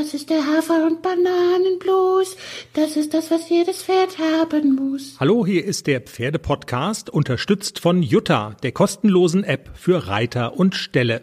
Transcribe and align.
Das 0.00 0.14
ist 0.14 0.30
der 0.30 0.46
Hafer- 0.46 0.86
und 0.86 1.02
Bananenblues. 1.02 2.34
Das 2.72 2.96
ist 2.96 3.12
das, 3.12 3.30
was 3.30 3.50
jedes 3.50 3.82
Pferd 3.82 4.16
haben 4.18 4.74
muss. 4.74 5.16
Hallo, 5.20 5.44
hier 5.44 5.62
ist 5.62 5.86
der 5.86 6.00
Pferdepodcast, 6.00 7.10
unterstützt 7.10 7.80
von 7.80 8.02
Jutta, 8.02 8.56
der 8.62 8.72
kostenlosen 8.72 9.44
App 9.44 9.68
für 9.74 10.08
Reiter 10.08 10.56
und 10.56 10.74
Ställe. 10.74 11.20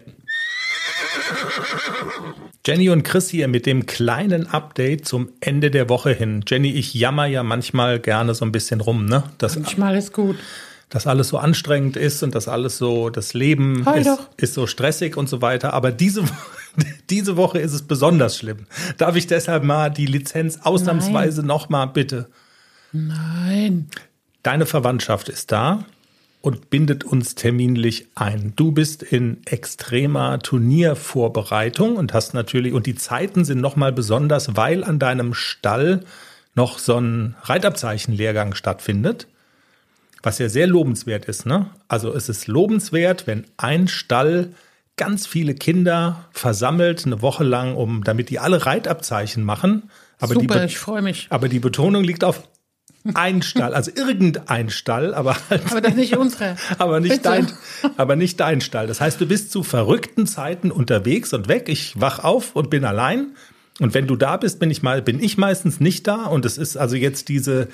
Jenny 2.68 2.92
und 2.92 3.02
Chris 3.02 3.32
hier 3.32 3.48
mit 3.48 3.66
dem 3.66 3.88
kleinen 3.88 4.46
Update 4.46 5.08
zum 5.08 5.30
Ende 5.40 5.72
der 5.72 5.90
Woche 5.90 6.12
hin. 6.12 6.46
Jenny, 6.48 6.72
ich 6.72 6.94
jammer 6.94 7.26
ja 7.26 7.42
manchmal 7.42 8.00
gerne 8.00 8.36
so 8.36 8.46
ein 8.46 8.52
bisschen 8.52 8.80
rum, 8.80 9.08
ne? 9.08 9.24
Das, 9.40 9.56
manchmal 9.58 9.98
ist 9.98 10.14
gut 10.14 10.38
dass 10.90 11.06
alles 11.06 11.28
so 11.28 11.38
anstrengend 11.38 11.98
ist 11.98 12.24
und 12.24 12.34
dass 12.34 12.48
alles 12.48 12.78
so, 12.78 13.10
das 13.10 13.34
Leben 13.34 13.86
ist, 13.96 14.10
ist, 14.38 14.54
so 14.54 14.68
stressig 14.68 15.18
und 15.18 15.28
so 15.28 15.42
weiter. 15.42 15.74
Aber 15.74 15.92
diese, 15.92 16.24
diese 17.10 17.38
Woche 17.38 17.60
ist 17.60 17.74
es 17.74 17.84
besonders 17.84 18.38
schlimm. 18.38 18.68
Darf 18.98 19.16
ich 19.16 19.28
deshalb 19.28 19.64
mal 19.64 19.90
die 19.90 20.06
Lizenz 20.06 20.60
ausnahmsweise 20.64 21.44
nochmal 21.44 21.88
bitte? 21.88 22.28
Nein. 22.92 23.90
Deine 24.44 24.66
Verwandtschaft 24.66 25.30
ist 25.30 25.52
da 25.52 25.86
und 26.42 26.70
bindet 26.70 27.04
uns 27.04 27.36
terminlich 27.36 28.08
ein. 28.16 28.54
Du 28.56 28.72
bist 28.72 29.04
in 29.04 29.42
extremer 29.46 30.40
Turniervorbereitung 30.40 31.98
und 31.98 32.14
hast 32.14 32.34
natürlich, 32.34 32.74
und 32.74 32.86
die 32.86 32.96
Zeiten 32.96 33.44
sind 33.44 33.60
nochmal 33.60 33.92
besonders, 33.92 34.56
weil 34.56 34.84
an 34.84 35.00
deinem 35.00 35.34
Stall 35.34 36.06
noch 36.56 36.80
so 36.80 36.98
ein 36.98 37.36
Reitabzeichenlehrgang 37.44 38.56
stattfindet 38.56 39.28
was 40.24 40.40
ja 40.40 40.50
sehr 40.50 40.68
lobenswert 40.68 41.26
ist. 41.26 41.46
Ne? 41.46 41.70
Also 41.88 42.14
es 42.14 42.30
ist 42.30 42.48
lobenswert, 42.48 43.28
wenn 43.28 43.46
ein 43.56 43.88
Stall 43.88 44.54
ganz 44.98 45.26
viele 45.26 45.54
Kinder 45.54 46.26
versammelt 46.32 47.06
eine 47.06 47.22
Woche 47.22 47.44
lang, 47.44 47.76
um 47.76 48.04
damit 48.04 48.30
die 48.30 48.40
alle 48.40 48.66
Reitabzeichen 48.66 49.44
machen. 49.44 49.90
Aber 50.20 50.34
Super, 50.34 50.66
ich 50.66 50.78
freue 50.78 51.02
mich. 51.02 51.28
Aber 51.30 51.48
die 51.48 51.60
Betonung 51.60 52.04
liegt 52.04 52.24
auf 52.24 52.44
ein 53.14 53.42
Stall, 53.42 53.74
also 53.74 53.92
irgendein 53.96 54.70
Stall, 54.70 55.14
aber 55.14 55.38
halt 55.50 55.72
aber 55.72 55.82
das 55.82 55.96
nicht 55.96 56.18
unsere. 56.18 56.58
aber 56.78 57.00
nicht 57.00 57.12
Bitte. 57.12 57.24
dein, 57.24 57.48
aber 57.96 58.16
nicht 58.16 58.40
dein 58.40 58.60
Stall. 58.60 58.88
Das 58.88 59.00
heißt, 59.00 59.22
du 59.22 59.28
bist 59.28 59.52
zu 59.52 59.64
verrückten 59.64 60.28
Zeiten 60.28 60.72
unterwegs 60.72 61.34
und 61.34 61.48
weg. 61.48 61.70
Ich 61.70 62.00
wach 62.00 62.24
auf 62.24 62.56
und 62.56 62.70
bin 62.70 62.84
allein. 62.84 63.28
Und 63.80 63.94
wenn 63.94 64.08
du 64.08 64.16
da 64.16 64.38
bist, 64.38 64.60
bin 64.60 64.72
ich 64.72 64.82
mal, 64.82 65.02
bin 65.02 65.22
ich 65.22 65.38
meistens 65.38 65.80
nicht 65.80 66.08
da. 66.08 66.26
Und 66.26 66.46
es 66.46 66.58
ist 66.58 66.78
also 66.78 66.96
jetzt 66.96 67.30
diese 67.30 67.68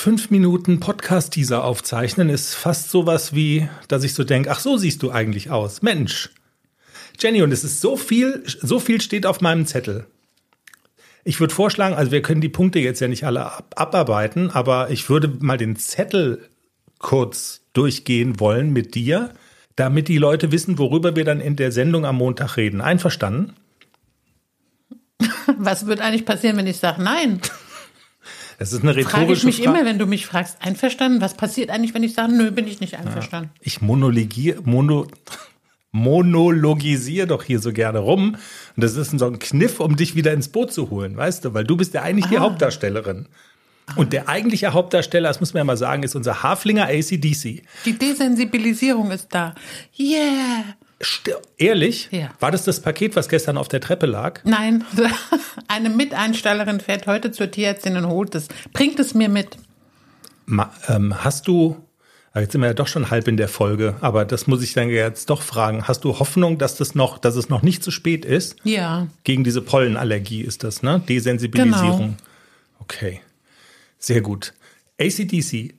Fünf 0.00 0.30
Minuten 0.30 0.78
Podcast-Teaser 0.78 1.64
aufzeichnen 1.64 2.28
ist 2.28 2.54
fast 2.54 2.92
sowas 2.92 3.34
wie, 3.34 3.68
dass 3.88 4.04
ich 4.04 4.14
so 4.14 4.22
denke, 4.22 4.48
ach 4.52 4.60
so 4.60 4.76
siehst 4.76 5.02
du 5.02 5.10
eigentlich 5.10 5.50
aus. 5.50 5.82
Mensch. 5.82 6.30
Jenny, 7.18 7.42
und 7.42 7.50
es 7.50 7.64
ist 7.64 7.80
so 7.80 7.96
viel, 7.96 8.44
so 8.46 8.78
viel 8.78 9.00
steht 9.00 9.26
auf 9.26 9.40
meinem 9.40 9.66
Zettel. 9.66 10.06
Ich 11.24 11.40
würde 11.40 11.52
vorschlagen, 11.52 11.96
also 11.96 12.12
wir 12.12 12.22
können 12.22 12.40
die 12.40 12.48
Punkte 12.48 12.78
jetzt 12.78 13.00
ja 13.00 13.08
nicht 13.08 13.24
alle 13.24 13.44
ab 13.44 13.74
abarbeiten, 13.74 14.52
aber 14.52 14.90
ich 14.90 15.10
würde 15.10 15.36
mal 15.40 15.58
den 15.58 15.74
Zettel 15.74 16.48
kurz 17.00 17.62
durchgehen 17.72 18.38
wollen 18.38 18.72
mit 18.72 18.94
dir, 18.94 19.32
damit 19.74 20.06
die 20.06 20.18
Leute 20.18 20.52
wissen, 20.52 20.78
worüber 20.78 21.16
wir 21.16 21.24
dann 21.24 21.40
in 21.40 21.56
der 21.56 21.72
Sendung 21.72 22.06
am 22.06 22.18
Montag 22.18 22.56
reden. 22.56 22.80
Einverstanden? 22.80 23.54
Was 25.58 25.86
wird 25.86 26.00
eigentlich 26.00 26.24
passieren, 26.24 26.56
wenn 26.56 26.68
ich 26.68 26.76
sage 26.76 27.02
nein? 27.02 27.40
Das 28.58 28.72
ist 28.72 28.82
eine 28.82 28.94
rhetorische 28.94 29.16
Frage 29.16 29.32
ich 29.32 29.44
mich 29.44 29.56
Frage. 29.62 29.70
immer, 29.70 29.88
wenn 29.88 29.98
du 29.98 30.06
mich 30.06 30.26
fragst, 30.26 30.58
einverstanden? 30.60 31.20
Was 31.20 31.34
passiert 31.34 31.70
eigentlich, 31.70 31.94
wenn 31.94 32.02
ich 32.02 32.14
sage, 32.14 32.32
nö, 32.32 32.50
bin 32.50 32.66
ich 32.66 32.80
nicht 32.80 32.98
einverstanden? 32.98 33.50
Ja, 33.54 33.60
ich 33.62 33.80
monologiere, 33.80 34.60
mono, 34.64 35.06
monologisiere 35.92 37.28
doch 37.28 37.44
hier 37.44 37.60
so 37.60 37.72
gerne 37.72 38.00
rum. 38.00 38.36
Und 38.76 38.84
das 38.84 38.96
ist 38.96 39.16
so 39.16 39.26
ein 39.26 39.38
Kniff, 39.38 39.78
um 39.78 39.96
dich 39.96 40.16
wieder 40.16 40.32
ins 40.32 40.48
Boot 40.48 40.72
zu 40.72 40.90
holen, 40.90 41.16
weißt 41.16 41.44
du? 41.44 41.54
Weil 41.54 41.64
du 41.64 41.76
bist 41.76 41.94
ja 41.94 42.02
eigentlich 42.02 42.26
ah. 42.26 42.30
die 42.30 42.38
Hauptdarstellerin. 42.38 43.28
Und 43.96 44.12
der 44.12 44.28
eigentliche 44.28 44.72
Hauptdarsteller, 44.72 45.28
das 45.28 45.40
muss 45.40 45.54
man 45.54 45.60
ja 45.60 45.64
mal 45.64 45.76
sagen, 45.76 46.02
ist 46.02 46.14
unser 46.14 46.42
Haflinger 46.42 46.88
ACDC. 46.88 47.62
Die 47.84 47.98
Desensibilisierung 47.98 49.10
ist 49.12 49.28
da. 49.30 49.54
Yeah. 49.98 50.64
Ehrlich? 51.56 52.08
Ja. 52.10 52.30
War 52.40 52.50
das 52.50 52.64
das 52.64 52.80
Paket, 52.80 53.14
was 53.14 53.28
gestern 53.28 53.56
auf 53.56 53.68
der 53.68 53.80
Treppe 53.80 54.06
lag? 54.06 54.40
Nein, 54.44 54.84
eine 55.68 55.90
Miteinstellerin 55.90 56.80
fährt 56.80 57.06
heute 57.06 57.30
zur 57.30 57.50
Tierärztin 57.50 57.96
und 57.96 58.08
holt 58.08 58.34
es. 58.34 58.48
Bringt 58.72 58.98
es 58.98 59.14
mir 59.14 59.28
mit. 59.28 59.56
Ma, 60.46 60.72
ähm, 60.88 61.22
hast 61.22 61.46
du, 61.46 61.76
jetzt 62.34 62.52
sind 62.52 62.62
wir 62.62 62.68
ja 62.68 62.74
doch 62.74 62.88
schon 62.88 63.10
halb 63.10 63.28
in 63.28 63.36
der 63.36 63.48
Folge, 63.48 63.96
aber 64.00 64.24
das 64.24 64.48
muss 64.48 64.62
ich 64.62 64.72
dann 64.72 64.88
jetzt 64.88 65.30
doch 65.30 65.42
fragen. 65.42 65.86
Hast 65.86 66.04
du 66.04 66.18
Hoffnung, 66.18 66.58
dass 66.58 66.76
das 66.76 66.96
noch, 66.96 67.18
dass 67.18 67.36
es 67.36 67.48
noch 67.48 67.62
nicht 67.62 67.84
zu 67.84 67.92
spät 67.92 68.24
ist? 68.24 68.56
Ja. 68.64 69.06
Gegen 69.22 69.44
diese 69.44 69.62
Pollenallergie 69.62 70.40
ist 70.40 70.64
das, 70.64 70.82
ne? 70.82 71.00
Desensibilisierung. 71.08 71.98
Genau. 71.98 72.14
Okay. 72.80 73.20
Sehr 73.98 74.20
gut. 74.20 74.54
ACDC, 75.00 75.74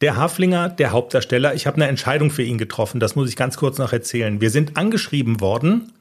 der 0.00 0.16
Haflinger, 0.16 0.68
der 0.68 0.92
Hauptdarsteller, 0.92 1.54
ich 1.54 1.66
habe 1.66 1.76
eine 1.76 1.88
Entscheidung 1.88 2.30
für 2.30 2.42
ihn 2.42 2.58
getroffen, 2.58 3.00
das 3.00 3.16
muss 3.16 3.28
ich 3.28 3.36
ganz 3.36 3.56
kurz 3.56 3.78
noch 3.78 3.92
erzählen. 3.92 4.40
Wir 4.40 4.50
sind 4.50 4.76
angeschrieben 4.76 5.40
worden 5.40 5.92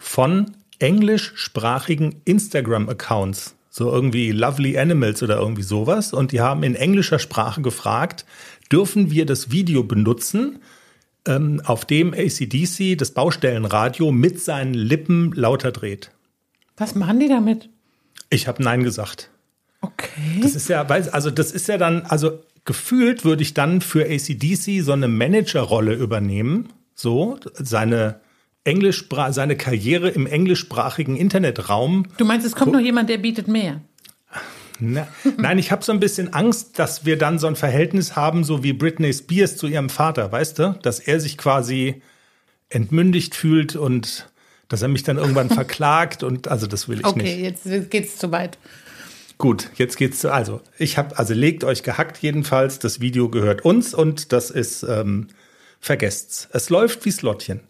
von 0.00 0.52
englischsprachigen 0.78 2.16
Instagram-Accounts, 2.24 3.54
so 3.70 3.90
irgendwie 3.90 4.32
Lovely 4.32 4.78
Animals 4.78 5.22
oder 5.22 5.38
irgendwie 5.38 5.62
sowas, 5.62 6.12
und 6.12 6.32
die 6.32 6.40
haben 6.40 6.62
in 6.62 6.74
englischer 6.74 7.18
Sprache 7.18 7.62
gefragt, 7.62 8.24
dürfen 8.70 9.10
wir 9.10 9.26
das 9.26 9.50
Video 9.50 9.84
benutzen, 9.84 10.58
ähm, 11.26 11.62
auf 11.64 11.84
dem 11.84 12.14
ACDC 12.14 12.96
das 12.96 13.12
Baustellenradio 13.12 14.12
mit 14.12 14.40
seinen 14.40 14.74
Lippen 14.74 15.32
lauter 15.32 15.72
dreht. 15.72 16.10
Was 16.76 16.94
machen 16.94 17.20
die 17.20 17.28
damit? 17.28 17.68
Ich 18.28 18.48
habe 18.48 18.62
Nein 18.62 18.82
gesagt. 18.82 19.30
Okay. 19.80 20.40
Das 20.42 20.54
ist 20.54 20.68
ja, 20.68 20.84
also 20.84 21.30
das 21.30 21.52
ist 21.52 21.68
ja 21.68 21.78
dann, 21.78 22.02
also 22.02 22.40
gefühlt 22.66 23.24
würde 23.24 23.42
ich 23.42 23.54
dann 23.54 23.80
für 23.80 24.04
ACDC 24.04 24.82
so 24.82 24.92
eine 24.92 25.08
Managerrolle 25.08 25.94
übernehmen, 25.94 26.68
so 26.94 27.38
seine 27.54 28.20
Englischsprache, 28.64 29.32
seine 29.32 29.56
Karriere 29.56 30.10
im 30.10 30.26
englischsprachigen 30.26 31.16
Internetraum. 31.16 32.08
Du 32.18 32.24
meinst, 32.24 32.46
es 32.46 32.54
kommt 32.54 32.72
noch 32.72 32.80
jemand, 32.80 33.08
der 33.08 33.18
bietet 33.18 33.48
mehr? 33.48 33.80
Na, 34.78 35.08
nein, 35.38 35.58
ich 35.58 35.72
habe 35.72 35.82
so 35.82 35.92
ein 35.92 36.00
bisschen 36.00 36.34
Angst, 36.34 36.78
dass 36.78 37.06
wir 37.06 37.16
dann 37.16 37.38
so 37.38 37.46
ein 37.46 37.56
Verhältnis 37.56 38.14
haben, 38.16 38.44
so 38.44 38.62
wie 38.62 38.74
Britney 38.74 39.12
Spears 39.12 39.56
zu 39.56 39.68
ihrem 39.68 39.88
Vater, 39.88 40.30
weißt 40.30 40.58
du? 40.58 40.78
Dass 40.82 41.00
er 41.00 41.20
sich 41.20 41.38
quasi 41.38 42.02
entmündigt 42.68 43.34
fühlt 43.34 43.76
und 43.76 44.28
dass 44.68 44.82
er 44.82 44.88
mich 44.88 45.04
dann 45.04 45.16
irgendwann 45.16 45.48
verklagt 45.50 46.22
und 46.22 46.48
also 46.48 46.66
das 46.66 46.88
will 46.88 46.98
ich 46.98 47.06
okay, 47.06 47.22
nicht. 47.22 47.32
Okay, 47.32 47.42
jetzt 47.42 47.90
geht's 47.90 48.16
zu 48.18 48.32
weit. 48.32 48.58
Gut, 49.38 49.70
jetzt 49.74 49.96
geht's 49.96 50.20
zu. 50.20 50.32
Also, 50.32 50.62
ich 50.78 50.96
habe, 50.96 51.18
also 51.18 51.34
legt 51.34 51.62
euch 51.64 51.82
gehackt 51.82 52.18
jedenfalls. 52.18 52.78
Das 52.78 53.00
Video 53.00 53.28
gehört 53.28 53.64
uns 53.64 53.92
und 53.92 54.32
das 54.32 54.50
ist, 54.50 54.82
ähm, 54.82 55.28
vergesst's. 55.78 56.48
Es 56.52 56.70
läuft 56.70 57.04
wie 57.04 57.10
Slottchen. 57.10 57.60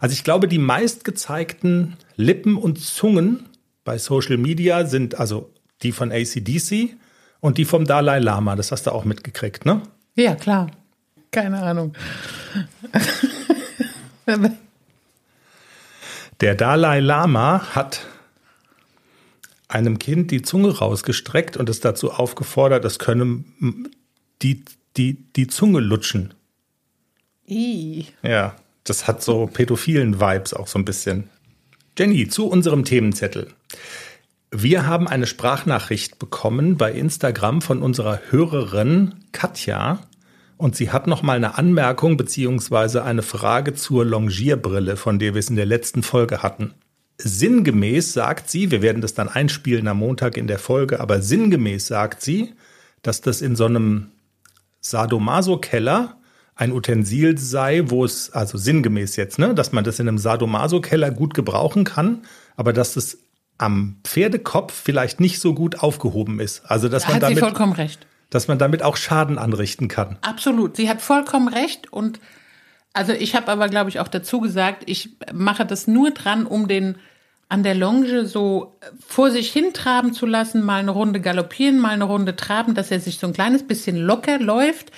Also 0.00 0.12
ich 0.12 0.24
glaube, 0.24 0.48
die 0.48 0.58
meistgezeigten 0.58 1.96
Lippen 2.16 2.56
und 2.56 2.78
Zungen 2.80 3.48
bei 3.84 3.98
Social 3.98 4.36
Media 4.36 4.84
sind 4.86 5.18
also 5.18 5.52
die 5.82 5.92
von 5.92 6.10
ACDC 6.10 6.96
und 7.40 7.58
die 7.58 7.64
vom 7.64 7.84
Dalai 7.84 8.18
Lama. 8.18 8.56
Das 8.56 8.72
hast 8.72 8.86
du 8.86 8.92
auch 8.92 9.04
mitgekriegt, 9.04 9.64
ne? 9.64 9.82
Ja, 10.14 10.34
klar. 10.34 10.70
Keine 11.30 11.62
Ahnung. 11.62 11.94
Der 16.40 16.54
Dalai 16.54 17.00
Lama 17.00 17.74
hat 17.74 18.00
einem 19.68 19.98
Kind 19.98 20.30
die 20.30 20.42
Zunge 20.42 20.78
rausgestreckt 20.78 21.56
und 21.56 21.68
es 21.68 21.80
dazu 21.80 22.12
aufgefordert, 22.12 22.84
es 22.84 22.98
könne 22.98 23.44
die, 24.42 24.64
die, 24.96 25.24
die 25.34 25.46
Zunge 25.46 25.80
lutschen. 25.80 26.34
I. 27.48 28.06
Ja, 28.22 28.56
das 28.84 29.06
hat 29.06 29.22
so 29.22 29.46
pädophilen 29.46 30.20
Vibes 30.20 30.54
auch 30.54 30.66
so 30.66 30.78
ein 30.78 30.84
bisschen. 30.84 31.30
Jenny, 31.98 32.28
zu 32.28 32.46
unserem 32.46 32.84
Themenzettel. 32.84 33.48
Wir 34.50 34.86
haben 34.86 35.08
eine 35.08 35.26
Sprachnachricht 35.26 36.18
bekommen 36.18 36.76
bei 36.76 36.92
Instagram 36.92 37.62
von 37.62 37.82
unserer 37.82 38.20
Hörerin 38.30 39.14
Katja 39.32 40.00
und 40.56 40.76
sie 40.76 40.90
hat 40.90 41.06
noch 41.06 41.22
mal 41.22 41.36
eine 41.36 41.58
Anmerkung 41.58 42.16
beziehungsweise 42.16 43.02
eine 43.02 43.22
Frage 43.22 43.74
zur 43.74 44.04
Longierbrille, 44.04 44.96
von 44.96 45.18
der 45.18 45.34
wir 45.34 45.40
es 45.40 45.50
in 45.50 45.56
der 45.56 45.66
letzten 45.66 46.02
Folge 46.02 46.42
hatten 46.42 46.74
sinngemäß 47.18 48.12
sagt 48.12 48.50
sie, 48.50 48.70
wir 48.70 48.82
werden 48.82 49.02
das 49.02 49.14
dann 49.14 49.28
einspielen 49.28 49.88
am 49.88 49.98
Montag 49.98 50.36
in 50.36 50.46
der 50.46 50.58
Folge, 50.58 51.00
aber 51.00 51.22
sinngemäß 51.22 51.86
sagt 51.86 52.22
sie, 52.22 52.54
dass 53.02 53.20
das 53.20 53.40
in 53.40 53.56
so 53.56 53.66
einem 53.66 54.10
Sadomaso-Keller 54.80 56.16
ein 56.54 56.72
Utensil 56.72 57.38
sei, 57.38 57.84
wo 57.86 58.04
es, 58.04 58.30
also 58.30 58.56
sinngemäß 58.58 59.16
jetzt, 59.16 59.38
ne, 59.38 59.54
dass 59.54 59.72
man 59.72 59.84
das 59.84 59.98
in 59.98 60.08
einem 60.08 60.18
Sadomaso-Keller 60.18 61.10
gut 61.10 61.34
gebrauchen 61.34 61.84
kann, 61.84 62.22
aber 62.56 62.72
dass 62.72 62.96
es 62.96 63.18
am 63.58 63.96
Pferdekopf 64.04 64.72
vielleicht 64.72 65.20
nicht 65.20 65.40
so 65.40 65.54
gut 65.54 65.80
aufgehoben 65.80 66.40
ist. 66.40 66.62
Also, 66.66 66.88
dass 66.88 67.02
da 67.02 67.08
man 67.08 67.14
hat 67.16 67.22
damit, 67.22 67.36
sie 67.36 67.40
vollkommen 67.40 67.72
recht. 67.72 68.06
Dass 68.30 68.48
man 68.48 68.58
damit 68.58 68.82
auch 68.82 68.96
Schaden 68.96 69.38
anrichten 69.38 69.88
kann. 69.88 70.18
Absolut. 70.22 70.76
Sie 70.76 70.88
hat 70.88 71.00
vollkommen 71.00 71.48
recht 71.48 71.92
und 71.92 72.20
also 72.96 73.12
ich 73.12 73.34
habe 73.36 73.48
aber, 73.48 73.68
glaube 73.68 73.90
ich, 73.90 74.00
auch 74.00 74.08
dazu 74.08 74.40
gesagt, 74.40 74.84
ich 74.86 75.10
mache 75.32 75.66
das 75.66 75.86
nur 75.86 76.12
dran, 76.12 76.46
um 76.46 76.66
den 76.66 76.96
an 77.48 77.62
der 77.62 77.74
Longe 77.74 78.26
so 78.26 78.78
vor 79.06 79.30
sich 79.30 79.52
hin 79.52 79.72
traben 79.72 80.14
zu 80.14 80.24
lassen, 80.26 80.64
mal 80.64 80.80
eine 80.80 80.90
Runde 80.90 81.20
galoppieren, 81.20 81.78
mal 81.78 81.90
eine 81.90 82.04
Runde 82.04 82.34
traben, 82.36 82.74
dass 82.74 82.90
er 82.90 82.98
sich 82.98 83.18
so 83.18 83.26
ein 83.26 83.34
kleines 83.34 83.64
bisschen 83.66 83.96
locker 83.98 84.38
läuft. 84.38 84.90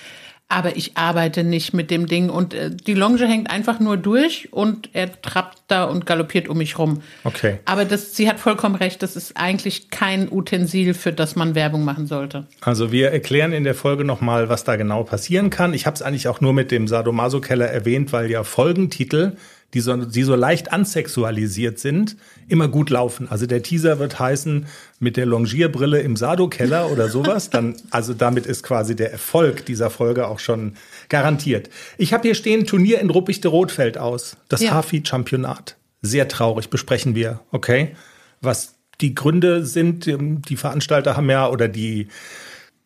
Aber 0.50 0.76
ich 0.76 0.96
arbeite 0.96 1.44
nicht 1.44 1.74
mit 1.74 1.90
dem 1.90 2.06
Ding 2.06 2.30
und 2.30 2.54
äh, 2.54 2.70
die 2.70 2.94
Longe 2.94 3.26
hängt 3.26 3.50
einfach 3.50 3.80
nur 3.80 3.98
durch 3.98 4.48
und 4.50 4.88
er 4.94 5.20
trappt 5.20 5.58
da 5.68 5.84
und 5.84 6.06
galoppiert 6.06 6.48
um 6.48 6.56
mich 6.56 6.78
rum. 6.78 7.02
Okay. 7.24 7.58
Aber 7.66 7.84
das, 7.84 8.16
sie 8.16 8.28
hat 8.30 8.40
vollkommen 8.40 8.74
recht, 8.74 9.02
das 9.02 9.14
ist 9.14 9.36
eigentlich 9.36 9.90
kein 9.90 10.32
Utensil, 10.32 10.94
für 10.94 11.12
das 11.12 11.36
man 11.36 11.54
Werbung 11.54 11.84
machen 11.84 12.06
sollte. 12.06 12.46
Also 12.62 12.92
wir 12.92 13.10
erklären 13.10 13.52
in 13.52 13.64
der 13.64 13.74
Folge 13.74 14.04
nochmal, 14.04 14.48
was 14.48 14.64
da 14.64 14.76
genau 14.76 15.02
passieren 15.02 15.50
kann. 15.50 15.74
Ich 15.74 15.84
habe 15.84 15.94
es 15.94 16.02
eigentlich 16.02 16.28
auch 16.28 16.40
nur 16.40 16.54
mit 16.54 16.70
dem 16.70 16.88
Sadomaso-Keller 16.88 17.66
erwähnt, 17.66 18.12
weil 18.12 18.30
ja 18.30 18.42
Folgentitel 18.42 19.36
die 19.75 19.81
so, 19.81 19.94
die 19.97 20.23
so 20.23 20.35
leicht 20.35 20.73
ansexualisiert 20.73 21.79
sind, 21.79 22.17
immer 22.49 22.69
gut 22.69 22.88
laufen. 22.88 23.29
Also 23.29 23.47
der 23.47 23.62
Teaser 23.62 23.99
wird 23.99 24.19
heißen, 24.19 24.67
mit 24.99 25.17
der 25.17 25.26
Longierbrille 25.26 26.00
im 26.00 26.17
Sado-Keller 26.17 26.91
oder 26.91 27.09
sowas. 27.09 27.50
Dann, 27.50 27.76
also 27.91 28.15
damit 28.15 28.47
ist 28.47 28.62
quasi 28.62 28.97
der 28.97 29.12
Erfolg 29.12 29.67
dieser 29.67 29.91
Folge 29.91 30.26
auch 30.26 30.38
schon 30.38 30.75
garantiert. 31.09 31.69
Ich 31.99 32.12
habe 32.12 32.23
hier 32.23 32.35
stehen 32.35 32.67
Turnier 32.67 33.00
in 33.00 33.11
Ruppichte-Rotfeld 33.11 33.99
aus. 33.99 34.37
Das 34.49 34.62
Ja. 34.62 34.73
Hafi-Championat. 34.73 35.76
Sehr 36.00 36.29
traurig, 36.29 36.70
besprechen 36.70 37.15
wir, 37.15 37.41
okay? 37.50 37.94
Was 38.41 38.76
die 39.00 39.15
Gründe 39.15 39.67
sind, 39.67 40.06
ähm, 40.06 40.43
die 40.43 40.56
Veranstalter 40.56 41.17
haben 41.17 41.29
ja, 41.29 41.49
oder 41.49 41.69
die 41.69 42.09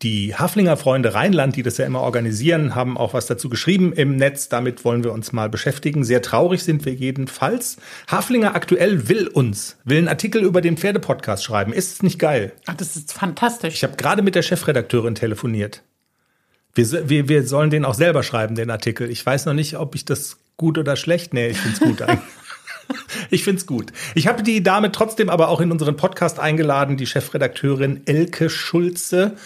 die 0.02 0.34
Haflinger 0.34 0.76
Freunde 0.76 1.14
Rheinland, 1.14 1.56
die 1.56 1.62
das 1.62 1.78
ja 1.78 1.86
immer 1.86 2.00
organisieren, 2.00 2.74
haben 2.74 2.98
auch 2.98 3.14
was 3.14 3.26
dazu 3.26 3.48
geschrieben 3.48 3.92
im 3.92 4.16
Netz. 4.16 4.48
Damit 4.48 4.84
wollen 4.84 5.04
wir 5.04 5.12
uns 5.12 5.32
mal 5.32 5.48
beschäftigen. 5.48 6.04
Sehr 6.04 6.22
traurig 6.22 6.64
sind 6.64 6.84
wir 6.84 6.92
jedenfalls. 6.92 7.76
Haflinger 8.10 8.54
aktuell 8.54 9.08
will 9.08 9.28
uns, 9.28 9.76
will 9.84 9.98
einen 9.98 10.08
Artikel 10.08 10.42
über 10.42 10.60
den 10.60 10.76
Pferdepodcast 10.76 11.44
schreiben. 11.44 11.72
Ist 11.72 11.94
es 11.94 12.02
nicht 12.02 12.18
geil? 12.18 12.52
Ach, 12.66 12.74
das 12.74 12.96
ist 12.96 13.12
fantastisch. 13.12 13.74
Ich 13.74 13.84
habe 13.84 13.96
gerade 13.96 14.22
mit 14.22 14.34
der 14.34 14.42
Chefredakteurin 14.42 15.14
telefoniert. 15.14 15.82
Wir, 16.74 17.08
wir, 17.08 17.28
wir 17.28 17.46
sollen 17.46 17.70
den 17.70 17.84
auch 17.84 17.94
selber 17.94 18.22
schreiben, 18.22 18.54
den 18.54 18.70
Artikel. 18.70 19.10
Ich 19.10 19.24
weiß 19.24 19.46
noch 19.46 19.54
nicht, 19.54 19.76
ob 19.76 19.94
ich 19.94 20.04
das 20.04 20.38
gut 20.56 20.78
oder 20.78 20.96
schlecht. 20.96 21.34
Nee, 21.34 21.48
ich 21.48 21.58
find's 21.58 21.80
gut 21.80 22.02
eigentlich. 22.02 22.20
Ich 23.30 23.44
find's 23.44 23.66
gut. 23.66 23.92
Ich 24.14 24.26
habe 24.26 24.42
die 24.42 24.62
Dame 24.62 24.92
trotzdem 24.92 25.30
aber 25.30 25.48
auch 25.48 25.60
in 25.60 25.72
unseren 25.72 25.96
Podcast 25.96 26.38
eingeladen, 26.38 26.98
die 26.98 27.06
Chefredakteurin 27.06 28.02
Elke 28.04 28.50
Schulze. 28.50 29.36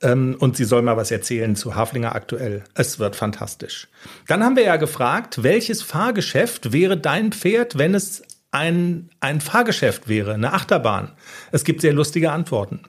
Ähm, 0.00 0.36
und 0.38 0.56
sie 0.56 0.64
soll 0.64 0.82
mal 0.82 0.96
was 0.96 1.10
erzählen 1.10 1.56
zu 1.56 1.74
Haflinger 1.74 2.14
aktuell. 2.14 2.62
Es 2.74 2.98
wird 2.98 3.16
fantastisch. 3.16 3.88
Dann 4.28 4.44
haben 4.44 4.56
wir 4.56 4.64
ja 4.64 4.76
gefragt, 4.76 5.42
welches 5.42 5.82
Fahrgeschäft 5.82 6.72
wäre 6.72 6.96
dein 6.96 7.32
Pferd, 7.32 7.78
wenn 7.78 7.94
es 7.94 8.22
ein, 8.50 9.10
ein 9.20 9.40
Fahrgeschäft 9.40 10.08
wäre, 10.08 10.34
eine 10.34 10.52
Achterbahn? 10.52 11.12
Es 11.52 11.64
gibt 11.64 11.80
sehr 11.80 11.92
lustige 11.92 12.30
Antworten. 12.30 12.82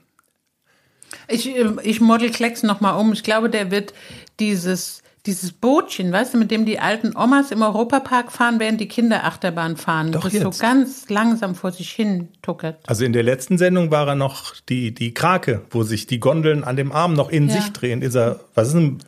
Ich, 1.26 1.48
äh, 1.48 1.68
ich 1.82 2.00
model 2.00 2.30
Klecks 2.30 2.62
noch 2.62 2.80
mal 2.80 2.92
um. 2.92 3.12
Ich 3.12 3.24
glaube, 3.24 3.50
der 3.50 3.70
wird 3.70 3.92
dieses, 4.38 5.02
dieses 5.26 5.52
Bootchen, 5.52 6.10
weißt 6.12 6.34
du, 6.34 6.38
mit 6.38 6.50
dem 6.50 6.64
die 6.64 6.78
alten 6.78 7.14
Omas 7.16 7.50
im 7.50 7.60
Europapark 7.62 8.32
fahren, 8.32 8.58
während 8.58 8.80
die 8.80 8.88
Kinder 8.88 9.24
Achterbahn 9.24 9.76
fahren. 9.76 10.12
Doch 10.12 10.22
das 10.24 10.32
so 10.32 10.38
jetzt. 10.38 10.60
ganz 10.60 11.08
langsam 11.10 11.54
vor 11.54 11.72
sich 11.72 11.90
hin 11.90 12.28
tuckert. 12.42 12.78
Also 12.86 13.04
in 13.04 13.12
der 13.12 13.22
letzten 13.22 13.58
Sendung 13.58 13.90
war 13.90 14.08
er 14.08 14.14
noch 14.14 14.54
die, 14.68 14.92
die 14.94 15.12
Krake, 15.12 15.62
wo 15.70 15.82
sich 15.82 16.06
die 16.06 16.20
Gondeln 16.20 16.64
an 16.64 16.76
dem 16.76 16.90
Arm 16.92 17.12
noch 17.12 17.28
in 17.30 17.48
Ja. 17.48 17.56
sich 17.60 17.72
drehen. 17.72 18.00
Ist 18.02 18.14
er, 18.16 18.40
was 18.54 18.68
ist 18.68 18.74
denn, 18.74 18.98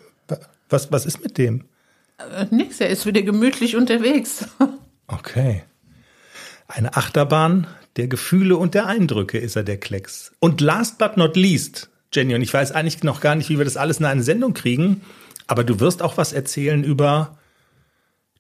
was, 0.69 0.93
was 0.93 1.07
ist 1.07 1.23
mit 1.23 1.39
dem? 1.39 1.65
Äh, 2.19 2.47
nix, 2.51 2.81
er 2.81 2.91
ist 2.91 3.07
wieder 3.07 3.23
gemütlich 3.23 3.77
unterwegs. 3.77 4.47
Okay. 5.09 5.63
Eine 6.69 6.97
Achterbahn 6.97 7.67
der 7.97 8.09
Gefühle 8.09 8.57
und 8.57 8.73
der 8.73 8.87
Eindrücke 8.87 9.37
ist 9.37 9.57
er, 9.57 9.63
der 9.63 9.77
Klecks. 9.77 10.33
Und 10.39 10.63
last 10.63 10.97
but 10.97 11.19
not 11.19 11.37
least, 11.37 11.91
Jenny, 12.15 12.35
und 12.35 12.41
ich 12.41 12.55
weiß 12.55 12.73
eigentlich 12.73 13.03
noch 13.03 13.21
gar 13.21 13.35
nicht, 13.35 13.51
wie 13.51 13.59
wir 13.59 13.67
das 13.67 13.77
alles 13.77 13.99
in 13.99 14.07
eine 14.07 14.23
Sendung 14.23 14.55
kriegen, 14.55 15.03
aber 15.47 15.65
du 15.65 15.81
wirst 15.81 16.03
auch 16.03 16.17
was 16.17 16.33
erzählen 16.33 16.85
über 16.85 17.37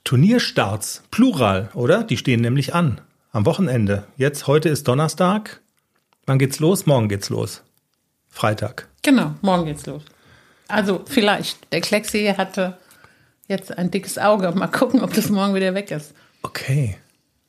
Turnierstarts, 0.05 1.03
Plural, 1.11 1.71
oder? 1.75 2.03
Die 2.03 2.17
stehen 2.17 2.41
nämlich 2.41 2.75
an. 2.75 3.01
Am 3.31 3.47
Wochenende. 3.47 4.05
Jetzt, 4.17 4.47
heute 4.47 4.69
ist 4.69 4.89
Donnerstag. 4.89 5.61
Wann 6.27 6.39
geht's 6.39 6.59
los? 6.61 6.87
Morgen 6.87 7.09
geht's 7.09 7.31
los. 7.31 7.63
Freitag. 8.29 8.89
genau, 9.03 9.35
morgen 9.43 9.67
geht's 9.67 9.87
los. 9.87 10.03
Also 10.69 11.03
vielleicht. 11.07 11.71
Der 11.73 11.81
Klecksee 11.83 12.35
hatte 12.37 12.79
jetzt 13.47 13.77
ein 13.77 13.91
dickes 13.91 14.19
Auge. 14.19 14.51
Mal 14.53 14.69
gucken, 14.69 15.01
ob 15.03 15.13
das 15.13 15.29
morgen 15.29 15.55
wieder 15.55 15.75
weg 15.75 15.91
ist. 15.91 16.15
Okay. 16.43 16.97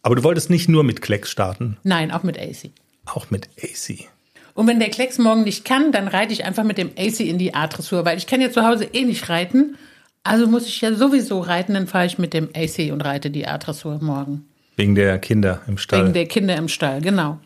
Aber 0.02 0.16
du 0.16 0.24
wolltest 0.24 0.50
nicht 0.50 0.68
nur 0.68 0.84
mit 0.84 1.02
Klecks 1.02 1.32
starten, 1.32 1.78
Nein, 1.84 2.12
auch 2.12 2.24
mit 2.24 2.38
AC. 2.38 2.72
auch 3.06 3.30
mit 3.30 3.48
AC. 3.62 4.10
Und 4.54 4.68
wenn 4.68 4.80
der 4.80 4.90
Klecks 4.90 5.18
morgen 5.18 5.44
nicht 5.44 5.66
kann, 5.66 5.92
dann 5.92 6.08
reite 6.08 6.34
ich 6.34 6.46
einfach 6.46 6.64
mit 6.64 6.78
dem 6.78 6.92
AC 6.98 7.22
in 7.22 7.38
die 7.38 7.56
A-Dressur, 7.56 8.06
weil 8.06 8.18
ich 8.18 8.28
kann 8.28 8.42
ja 8.42 8.52
zu 8.52 8.66
Hause 8.66 8.86
eh 8.86 9.04
nicht 9.04 9.30
reiten. 9.30 9.78
Also 10.24 10.48
muss 10.48 10.68
ich 10.68 10.80
ja 10.82 10.94
sowieso 10.94 11.40
reiten, 11.40 11.74
dann 11.74 11.88
fahre 11.88 12.06
ich 12.06 12.18
mit 12.18 12.34
dem 12.34 12.50
AC 12.56 12.92
und 12.92 13.02
reite 13.02 13.30
die 13.30 13.48
A-Dressur 13.48 14.00
morgen. 14.02 14.46
Wegen 14.76 14.96
der 14.96 15.20
Kinder 15.20 15.62
im 15.68 15.78
Stall. 15.78 16.04
Wegen 16.04 16.14
der 16.14 16.28
Kinder 16.28 16.56
im 16.56 16.68
Stall, 16.68 17.02
genau. 17.02 17.40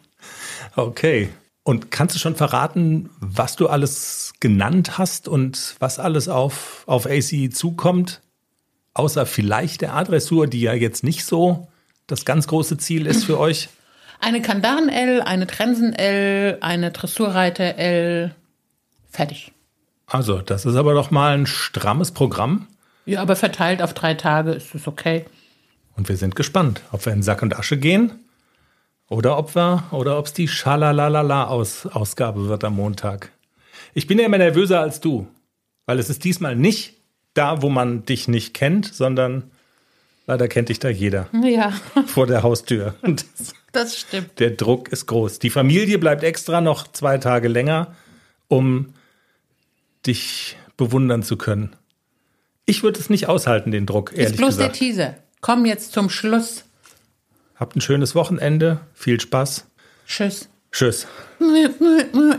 Okay. 0.76 1.30
Und 1.64 1.92
kannst 1.92 2.16
du 2.16 2.20
schon 2.20 2.36
verraten, 2.36 3.10
was 3.20 3.56
du 3.56 3.68
alles 3.68 4.34
genannt 4.40 4.98
hast 4.98 5.28
und 5.28 5.76
was 5.80 6.00
alles 6.00 6.30
auf, 6.30 6.84
auf 6.86 7.06
AC 7.06 7.54
zukommt? 7.54 8.22
Außer 8.94 9.26
vielleicht 9.26 9.82
der 9.82 9.94
A-Dressur, 9.94 10.48
die 10.48 10.62
ja 10.62 10.74
jetzt 10.74 11.04
nicht 11.04 11.26
so 11.26 11.68
das 12.06 12.24
ganz 12.24 12.48
große 12.48 12.78
Ziel 12.78 13.06
ist 13.06 13.26
für 13.26 13.38
euch. 13.40 13.70
Eine 14.20 14.42
Kandaren-L, 14.42 15.22
eine 15.22 15.48
Trensen-L, 15.48 16.58
eine 16.62 16.92
Dressurreiter-L. 16.92 18.34
Fertig. 19.10 19.52
Also, 20.08 20.42
das 20.42 20.66
ist 20.66 20.76
aber 20.76 20.94
doch 20.94 21.12
mal 21.12 21.38
ein 21.38 21.46
strammes 21.46 22.12
Programm. 22.12 22.68
Ja, 23.06 23.22
aber 23.22 23.36
verteilt 23.36 23.82
auf 23.82 23.94
drei 23.94 24.14
Tage 24.14 24.52
ist 24.52 24.76
es 24.76 24.88
okay. 24.88 25.26
Und 25.96 26.10
wir 26.10 26.18
sind 26.18 26.36
gespannt, 26.36 26.82
ob 26.92 27.06
wir 27.06 27.14
in 27.14 27.24
Sack 27.24 27.42
und 27.42 27.58
Asche 27.58 27.78
gehen 27.78 28.12
oder 29.10 29.38
ob 29.38 29.56
wir 29.56 29.84
oder 29.92 30.20
ob 30.20 30.28
es 30.28 30.34
die 30.34 30.48
Schalalalala-Ausgabe 30.48 32.48
wird 32.48 32.64
am 32.64 32.76
Montag. 32.76 33.32
Ich 33.94 34.08
bin 34.08 34.20
ja 34.20 34.26
immer 34.26 34.38
nervöser 34.38 34.80
als 34.80 35.00
du, 35.00 35.28
weil 35.86 36.00
es 36.00 36.10
ist 36.10 36.24
diesmal 36.24 36.56
nicht 36.56 36.96
da, 37.34 37.62
wo 37.62 37.70
man 37.70 38.06
dich 38.06 38.28
nicht 38.28 38.54
kennt, 38.54 38.94
sondern 38.94 39.52
leider 40.26 40.48
kennt 40.48 40.70
dich 40.70 40.80
da 40.80 40.90
jeder 40.90 41.28
Ja, 41.44 41.74
vor 42.06 42.28
der 42.28 42.44
Haustür. 42.44 42.96
Und 43.02 43.26
das, 43.40 43.54
das 43.72 43.98
stimmt. 43.98 44.40
der 44.40 44.52
Druck 44.52 44.90
ist 44.90 45.06
groß. 45.08 45.40
Die 45.40 45.50
Familie 45.50 46.00
bleibt 46.00 46.24
extra 46.24 46.62
noch 46.62 46.92
zwei 46.92 47.18
Tage 47.18 47.48
länger, 47.48 47.96
um 48.48 48.94
dich 50.06 50.58
bewundern 50.78 51.24
zu 51.24 51.38
können. 51.38 51.76
Ich 52.66 52.84
würde 52.84 53.00
es 53.00 53.10
nicht 53.10 53.28
aushalten, 53.28 53.72
den 53.72 53.86
Druck, 53.86 54.12
ehrlich 54.12 54.32
Ist 54.32 54.38
bloß 54.38 54.58
gesagt. 54.58 54.70
der 54.70 54.74
Teaser. 54.74 55.16
Komm 55.42 55.66
jetzt 55.66 55.94
zum 55.94 56.10
Schluss. 56.10 56.64
Habt 57.56 57.76
ein 57.76 57.82
schönes 57.82 58.14
Wochenende. 58.16 58.82
Viel 58.94 59.20
Spaß. 59.20 59.66
Tschüss. 60.06 60.50
Tschüss. 60.72 61.08